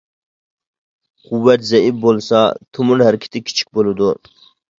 [1.25, 2.41] قۇۋۋەت زەئىپ بولسا،
[2.79, 4.11] تومۇر ھەرىكىتى كىچىك بولىدۇ.